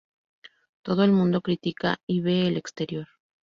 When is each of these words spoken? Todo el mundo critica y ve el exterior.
Todo 0.81 1.03
el 1.03 1.11
mundo 1.11 1.41
critica 1.41 1.99
y 2.07 2.21
ve 2.21 2.47
el 2.47 2.57
exterior. 2.57 3.07